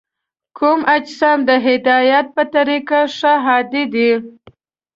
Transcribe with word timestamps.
کوم 0.57 0.79
اجسام 0.95 1.39
د 1.49 1.51
هدایت 1.67 2.25
په 2.35 2.43
طریقه 2.55 2.99
ښه 3.17 3.33
هادي 3.45 3.83
دي؟ 3.93 4.11